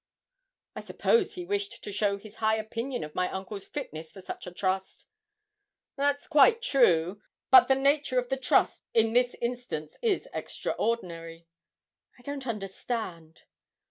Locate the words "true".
6.63-7.21